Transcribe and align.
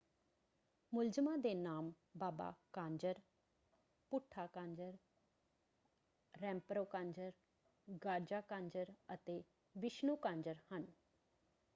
ਮੁਲਜ਼ਮਾਂ 0.91 1.37
ਦੇ 1.37 1.53
ਨਾਮ 1.55 1.91
ਬਾਬਾ 2.17 2.53
ਕਾਂਜਰ 2.73 3.19
ਭੂਠਾ 4.11 4.45
ਕਾਂਜਰ 4.47 4.97
ਰੈਂਪਰੋ 6.33 6.83
ਕਾਂਜਰ 6.85 7.31
ਗਾਜ਼ਾ 8.01 8.41
ਕਾਂਜਰ 8.41 8.93
ਅਤੇ 9.13 9.41
ਵਿਸ਼ਣੂ 9.75 10.15
ਕਾਂਜਰ 10.15 10.55
ਹਨ। 10.71 10.85